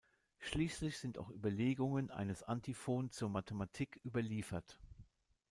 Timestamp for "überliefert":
4.03-4.79